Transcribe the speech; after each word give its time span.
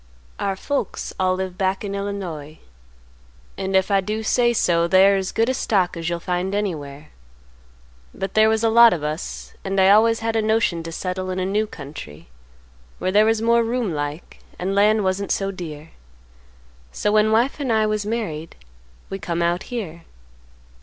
"Our 0.39 0.55
folks 0.55 1.13
all 1.19 1.35
live 1.35 1.59
back 1.59 1.83
in 1.83 1.93
Illinois. 1.93 2.57
And 3.55 3.75
if 3.75 3.91
I 3.91 4.01
do 4.01 4.23
say 4.23 4.51
so, 4.51 4.87
they 4.87 5.05
are 5.07 5.15
as 5.15 5.31
good 5.31 5.55
stock 5.55 5.95
as 5.95 6.09
you'll 6.09 6.19
find 6.19 6.55
anywhere. 6.55 7.11
But 8.11 8.33
there 8.33 8.49
was 8.49 8.63
a 8.63 8.69
lot 8.69 8.93
of 8.93 9.03
us, 9.03 9.53
and 9.63 9.79
I 9.79 9.91
always 9.91 10.21
had 10.21 10.35
a 10.35 10.41
notion 10.41 10.81
to 10.81 10.91
settle 10.91 11.29
in 11.29 11.37
a 11.37 11.45
new 11.45 11.67
country 11.67 12.29
where 12.97 13.11
there 13.11 13.25
was 13.27 13.43
more 13.43 13.61
room 13.63 13.93
like 13.93 14.39
and 14.57 14.73
land 14.73 15.03
wasn't 15.03 15.31
so 15.31 15.51
dear; 15.51 15.91
so 16.91 17.11
when 17.11 17.31
wife 17.31 17.59
and 17.59 17.71
I 17.71 17.85
was 17.85 18.03
married 18.03 18.55
we 19.11 19.19
come 19.19 19.43
out 19.43 19.61
here. 19.69 20.01